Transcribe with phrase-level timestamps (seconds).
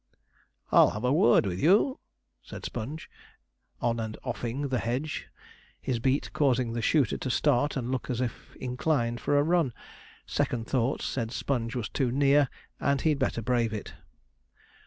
[0.71, 1.99] 'I'll have a word with you,'
[2.41, 3.07] said Sponge,
[3.79, 5.27] 'on and off ing' the hedge,
[5.79, 9.73] his beat causing the shooter to start and look as if inclined for a run;
[10.25, 13.93] second thoughts said Sponge was too near, and he'd better brave it.